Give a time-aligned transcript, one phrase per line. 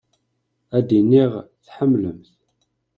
[0.77, 1.31] Ad iniɣ
[1.65, 2.29] tḥemmlem-t.